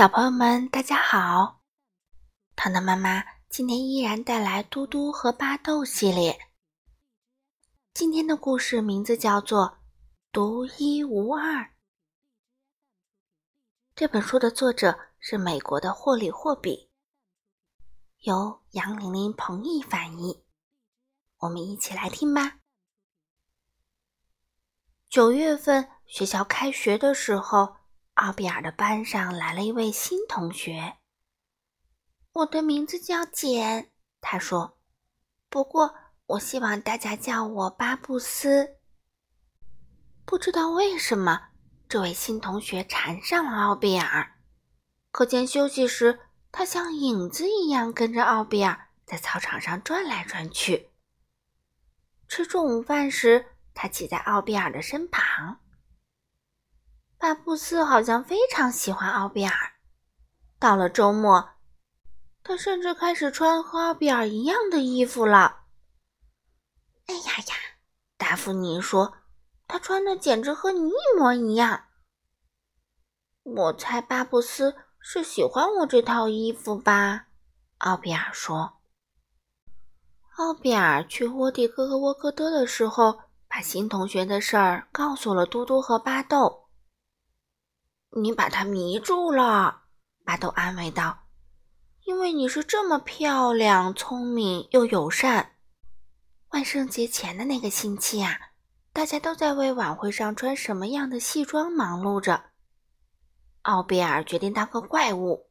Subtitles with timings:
[0.00, 1.60] 小朋友们，大家好！
[2.56, 6.40] 糖糖妈妈今天依然带来嘟嘟和巴豆系列。
[7.92, 9.66] 今天的故事名字叫做
[10.32, 11.64] 《独一无二》。
[13.94, 16.88] 这本书的作者是美国的霍里·霍比，
[18.20, 20.42] 由杨玲玲、彭毅翻译。
[21.40, 22.60] 我们一起来听吧。
[25.10, 27.79] 九月份学校开学的时候。
[28.14, 30.96] 奥比尔的班上来了一位新同学。
[32.32, 33.90] 我的名字叫简，
[34.20, 34.78] 他说。
[35.48, 35.94] 不过
[36.26, 38.76] 我希望大家叫我巴布斯。
[40.24, 41.48] 不知道为什么，
[41.88, 44.36] 这位新同学缠上了奥比尔。
[45.10, 46.20] 课间休息时，
[46.52, 50.90] 他像影子一样跟着奥比尔在操场上转来转去。
[52.28, 55.58] 吃中午饭时，他骑在奥比尔的身旁。
[57.20, 59.52] 巴布斯好像非常喜欢奥比尔。
[60.58, 61.50] 到了周末，
[62.42, 65.64] 他甚至开始穿和奥比尔一样的衣服了。
[67.08, 67.54] 哎呀呀，
[68.16, 69.18] 达芙妮说
[69.68, 71.84] ：“他穿的简直和你一模一样。”
[73.44, 77.26] 我猜巴布斯是喜欢我这套衣服吧？
[77.78, 78.78] 奥比尔说。
[80.38, 86.59] 奥比尔去沃蒂哥哥沃克多的时候，把新同学的事儿告诉了嘟嘟和巴豆。
[88.16, 89.82] 你把他迷住了，
[90.24, 91.26] 巴豆安慰道
[92.06, 95.56] ：“因为你是这么漂亮、聪明又友善。”
[96.50, 98.36] 万圣节前的那个星期啊，
[98.92, 102.50] 大家都在为晚会上穿什么样的戏装忙碌着。
[103.62, 105.48] 奥比尔决定当个怪物。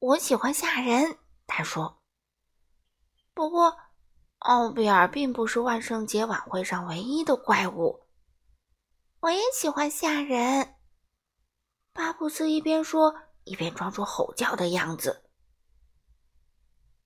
[0.00, 2.02] 我喜欢吓人，他说。
[3.34, 3.76] 不过，
[4.38, 8.08] 奥比尔并不是万圣节晚会上唯一的怪物。
[9.20, 10.74] 我也喜欢吓人。
[11.94, 15.24] 巴布斯一边说，一边装出吼叫的样子。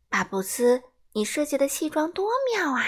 [0.09, 2.85] 巴布斯，你设计的西装多妙啊！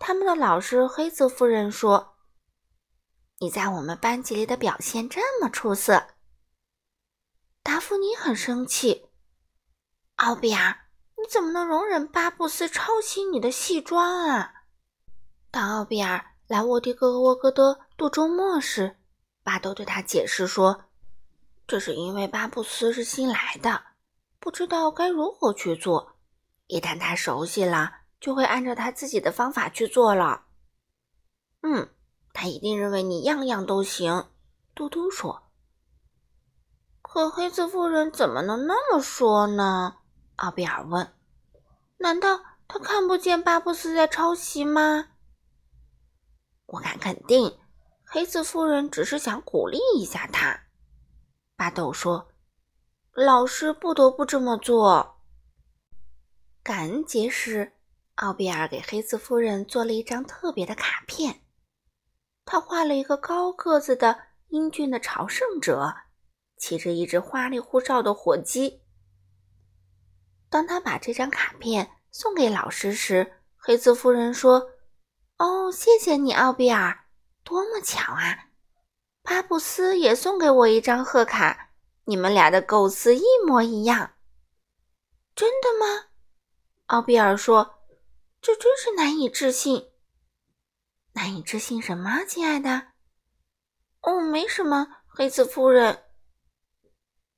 [0.00, 2.16] 他们的老师黑泽夫人说
[3.40, 6.14] ：“你在我们班级里的表现这么出色。”
[7.62, 9.10] 达芙妮很生气
[10.16, 10.86] ：“奥比尔，
[11.16, 14.54] 你怎么能容忍巴布斯抄袭你的西装啊？”
[15.50, 18.97] 当奥比尔来沃蒂格沃戈德度周末时，
[19.48, 20.84] 巴豆对他解释说
[21.66, 23.82] ：“这是因为巴布斯是新来的，
[24.38, 26.16] 不知道该如何去做。
[26.66, 30.44] 一旦他熟悉了，就会按照他自己的方法去做了。”
[31.64, 31.88] 嗯，
[32.34, 34.26] 他一定认为你样样都行。”
[34.76, 35.44] 嘟嘟说。
[37.00, 39.96] “可黑子夫人怎么能那么说呢？”
[40.36, 41.14] 奥比尔问。
[41.96, 45.06] “难道他看不见巴布斯在抄袭吗？”
[46.68, 47.58] 我敢肯定。
[48.10, 50.58] 黑子夫人只是想鼓励一下他，
[51.56, 52.28] 巴豆说
[53.12, 55.20] ：“老师不得不这么做。”
[56.64, 57.74] 感恩节时，
[58.14, 61.42] 奥比尔给黑子夫人做了一张特别的卡片。
[62.46, 64.18] 他画了一个高个子的
[64.48, 65.94] 英俊的朝圣者，
[66.56, 68.80] 骑着一只花里胡哨的火鸡。
[70.48, 74.70] 当他把这张卡片送给老师时，黑子夫人说
[75.36, 77.00] ：“哦，谢谢你，奥比尔。”
[77.48, 78.50] 多么巧啊！
[79.22, 81.70] 巴布斯也送给我一张贺卡，
[82.04, 84.16] 你们俩的构思一模一样。
[85.34, 86.08] 真的吗？
[86.88, 87.86] 奥比尔说
[88.42, 89.90] ：“这真是难以置信。”
[91.12, 92.88] 难以置信什么，亲爱的？
[94.02, 96.04] 哦，没什么，黑子夫人。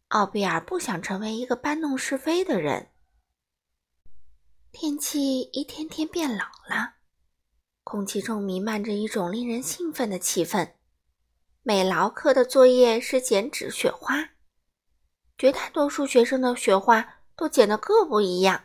[0.08, 2.90] 奥比尔不想成为一个搬弄是非的人。
[4.72, 6.94] 天气一天天变冷了。
[7.82, 10.72] 空气中弥漫着一种令人兴奋的气氛。
[11.62, 14.30] 美劳课的作业是剪纸雪花，
[15.36, 18.64] 绝大多数学生的雪花都剪得各不一样，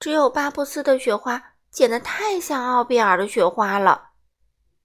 [0.00, 4.10] 只有巴布斯的雪花剪得太像奥比尔的雪花了。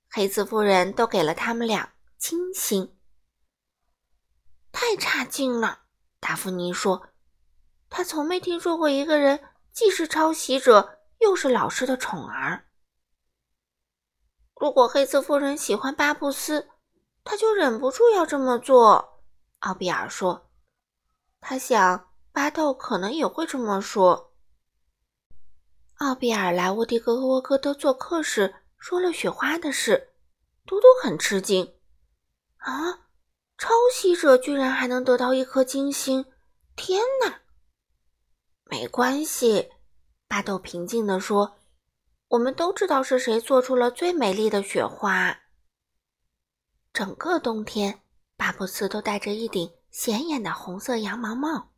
[0.10, 2.96] 黑子夫人都给了他们俩金星。
[4.72, 5.82] 太差劲了，
[6.20, 7.10] 达芙妮说。
[7.90, 9.40] 她从没听说过一个人
[9.72, 12.69] 既是抄袭者，又是老师的宠儿。
[14.60, 16.68] 如果黑色夫人喜欢巴布斯，
[17.24, 19.22] 他就忍不住要这么做。
[19.60, 20.50] 奥比尔说
[21.40, 24.34] ：“他想巴豆可能也会这么说。”
[26.00, 30.10] 奥比尔来沃蒂格沃戈德做客时说了雪花的事，
[30.66, 31.76] 嘟嘟很吃惊。
[32.58, 33.08] 啊，
[33.58, 36.26] 抄袭者居然还能得到一颗金星！
[36.76, 37.40] 天哪！
[38.66, 39.72] 没关系，
[40.28, 41.59] 巴豆平静地说。
[42.30, 45.36] 我们都知道是谁做出了最美丽的雪花。
[46.94, 48.02] 整个冬天，
[48.38, 51.72] 巴布斯都戴着一顶显眼的红色羊毛帽。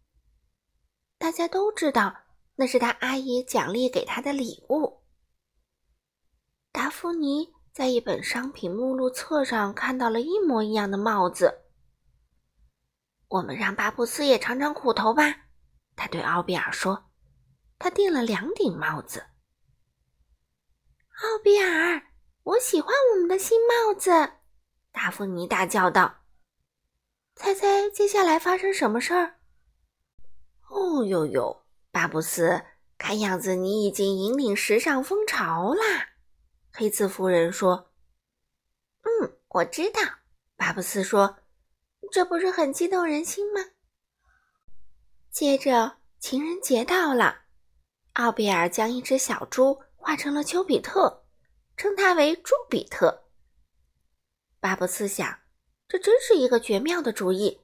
[1.18, 2.14] 大家都知道
[2.56, 5.04] 那是他阿姨奖励给他的礼物。
[6.74, 11.62] 达芙妮在一本商品目录册上看到了一模一样的帽子。
[13.30, 15.24] 我们让巴布斯也尝尝苦头吧，
[15.96, 17.10] 他对奥比尔说。
[17.80, 19.26] 他订了两顶帽子。
[21.22, 22.02] 奥比尔，
[22.42, 24.10] 我喜欢我们的新帽子！
[24.92, 26.24] 达芙妮大叫道。
[27.36, 29.36] 猜猜接下来发生什么事儿？
[30.70, 32.64] 哦呦呦，巴布斯，
[32.98, 36.10] 看样子你已经引领时尚风潮啦！
[36.74, 37.92] 黑子夫人说。
[39.04, 40.02] 嗯，我知道。
[40.56, 41.38] 巴布斯说。
[42.12, 43.62] 这不是很激动人心吗？
[45.30, 47.44] 接着情人节到了，
[48.14, 51.24] 奥比尔将一只小猪画成了丘比特，
[51.78, 53.26] 称它为朱比特。
[54.60, 55.40] 巴布斯想，
[55.88, 57.62] 这真是一个绝妙的主意，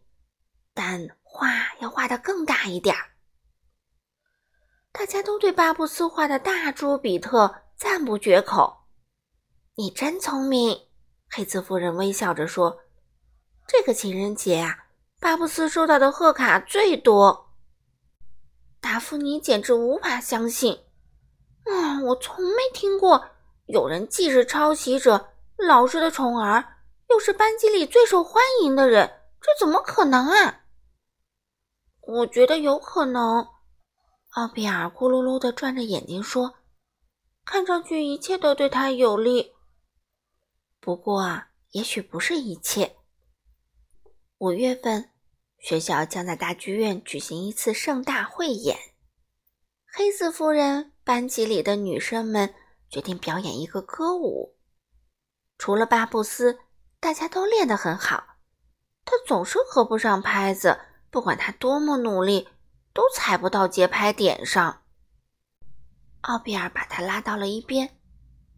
[0.73, 1.49] 但画
[1.79, 3.09] 要画的更大一点儿。
[4.91, 8.85] 大家都对巴布斯画的大朱比特赞不绝口。
[9.75, 10.87] 你真聪明，
[11.29, 12.83] 黑子夫人微笑着说。
[13.67, 14.85] 这个情人节啊，
[15.19, 17.55] 巴布斯收到的贺卡最多。
[18.79, 20.79] 达芙妮简直无法相信，
[21.71, 23.29] 啊，我从没听过
[23.65, 26.77] 有人既是抄袭者、老师的宠儿，
[27.09, 30.65] 又是班级里最受欢迎的人，这怎么可能啊？
[32.01, 33.47] 我觉得有可能。
[34.31, 36.55] 奥比尔咕噜噜的转着眼睛说
[37.43, 39.53] ：“看上去一切都对他有利，
[40.79, 42.95] 不过啊，也许不是一切。”
[44.37, 45.09] 五月份，
[45.59, 48.77] 学校将在大剧院举行一次盛大汇演。
[49.91, 52.53] 黑子夫人班级里的女生们
[52.89, 54.57] 决定表演一个歌舞。
[55.57, 56.59] 除了巴布斯，
[56.99, 58.35] 大家都练得很好。
[59.05, 62.49] 他总是合不上拍子，不管他多么努力，
[62.93, 64.81] 都踩不到节拍点上。
[66.23, 67.97] 奥比尔把他拉到了一边，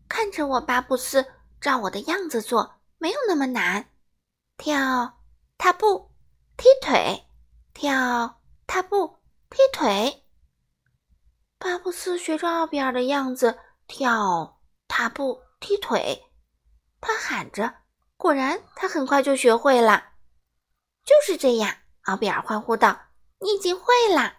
[0.08, 1.28] 看着我，巴布斯，
[1.62, 3.92] 照我的样子做，没有那么难。
[4.58, 5.20] 跳。
[5.60, 6.10] 踏步，
[6.58, 7.28] 踢腿，
[7.74, 9.18] 跳，踏步，
[9.50, 10.24] 踢腿。
[11.60, 16.24] 巴布斯学着奥比尔的样子跳，踏步，踢腿。
[17.02, 17.76] 他喊着，
[18.16, 20.14] 果然，他很快就学会了。
[21.04, 23.08] 就是这样，奥比尔欢呼道
[23.42, 23.86] ：“你已经会
[24.16, 24.38] 啦！”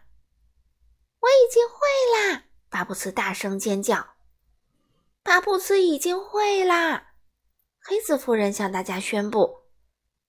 [1.20, 2.44] 我已经会啦！
[2.70, 4.14] 巴布斯大声尖叫
[5.22, 7.12] ：“巴布斯已经会啦！”
[7.84, 9.64] 黑子夫人向大家宣布。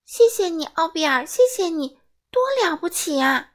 [0.04, 3.51] 谢谢你，奥比尔，谢谢你，多了不起啊！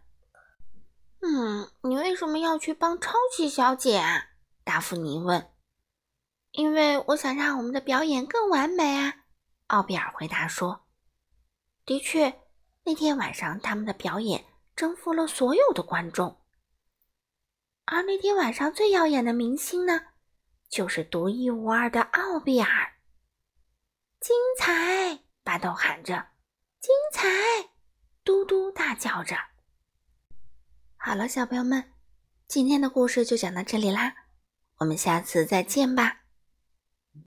[1.29, 4.29] 嗯，你为什么要去帮超级小姐啊？
[4.63, 5.51] 达芙妮问。
[6.53, 9.25] 因为我想让我们的表演更完美啊！
[9.67, 10.87] 奥比尔回答说。
[11.85, 12.43] 的确，
[12.85, 14.45] 那天晚上他们的表演
[14.77, 16.41] 征服了所有的观众。
[17.87, 20.01] 而那天晚上最耀眼的明星呢，
[20.69, 22.93] 就是独一无二的奥比尔。
[24.21, 25.25] 精彩！
[25.43, 26.29] 巴豆喊着。
[26.81, 27.29] 精彩！
[28.23, 29.37] 嘟嘟大叫着。
[31.07, 31.85] 好了，小朋友们，
[32.49, 34.13] 今天的故事就讲到这里啦，
[34.79, 36.23] 我们下次再见吧。